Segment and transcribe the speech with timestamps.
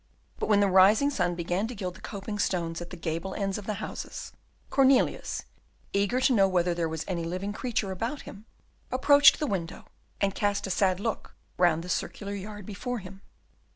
[0.39, 3.59] But when the rising sun began to gild the coping stones at the gable ends
[3.59, 4.31] of the houses,
[4.71, 5.43] Cornelius,
[5.93, 8.47] eager to know whether there was any living creature about him,
[8.91, 9.85] approached the window,
[10.19, 13.21] and cast a sad look round the circular yard before him.